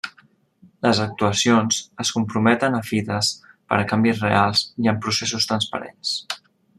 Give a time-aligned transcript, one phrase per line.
[0.85, 3.31] Les actuacions es comprometen a fites
[3.73, 6.15] per a canvis reals i amb processos transparents.